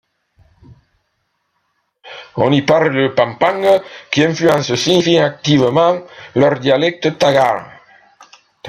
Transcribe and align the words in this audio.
On 2.45 2.51
y 2.51 2.63
parle 2.63 2.89
le 2.89 3.13
pampangue, 3.13 3.83
qui 4.09 4.23
influence 4.23 4.73
significativement 4.73 6.01
leur 6.33 6.57
dialecte 6.59 7.19
tagale. 7.19 7.65